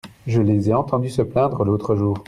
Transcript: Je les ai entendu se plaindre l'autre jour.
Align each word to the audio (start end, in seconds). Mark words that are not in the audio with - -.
Je 0.25 0.41
les 0.41 0.67
ai 0.69 0.73
entendu 0.73 1.11
se 1.11 1.21
plaindre 1.21 1.63
l'autre 1.63 1.93
jour. 1.95 2.17